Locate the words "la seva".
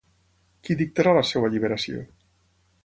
1.19-1.49